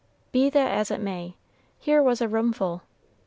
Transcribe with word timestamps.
Be 0.31 0.49
that 0.49 0.71
as 0.71 0.89
it 0.89 0.99
may, 0.99 1.35
here 1.77 2.01
was 2.01 2.21
a 2.21 2.27
roomful. 2.27 2.81